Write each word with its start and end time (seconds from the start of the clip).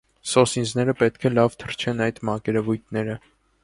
Սոսինձները 0.29 0.95
պետք 1.03 1.29
է 1.31 1.33
լավ 1.35 1.59
թրջեն 1.65 2.05
այդ 2.09 2.21
մակերևույթները։ 2.31 3.25